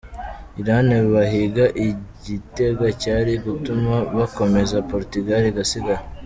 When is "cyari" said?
3.01-3.33